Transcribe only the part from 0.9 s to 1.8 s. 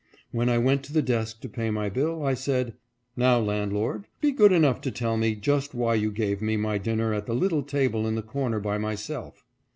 the desk to pay